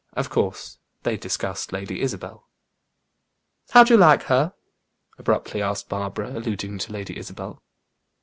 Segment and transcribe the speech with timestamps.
[0.13, 2.49] Of course they discussed Lady Isabel.
[3.69, 4.55] "How do you like her?"
[5.19, 7.61] abruptly asked Barbara, alluding to Lady Isabel.